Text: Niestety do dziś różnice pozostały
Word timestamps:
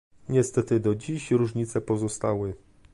Niestety 0.29 0.79
do 0.79 0.95
dziś 0.95 1.31
różnice 1.31 1.81
pozostały 1.81 2.53